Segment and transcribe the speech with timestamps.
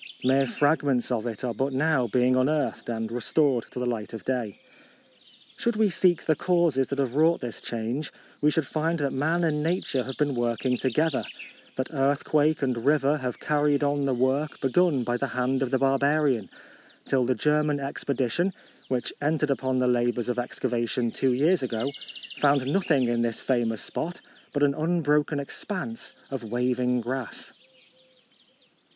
[0.23, 4.15] Mere fragments of it are but now being unearthed and re stored to the light
[4.15, 4.57] of day.
[5.59, 8.11] Should we seek the causes that have wrought this change,
[8.41, 11.23] we should find that man and nature have been working together;
[11.75, 15.77] that earthquake and river have carried on the work begun by the hand of the
[15.77, 16.49] barbarian,
[17.05, 18.53] till the German expedi tion,
[18.87, 21.81] which entered upon the labours of excavation two years ago,
[22.39, 22.73] found 554 A Ride across the Peloponnese.
[22.73, 24.21] [May nothing in this famous spot
[24.51, 27.53] but an unbroken expanse of waving grass.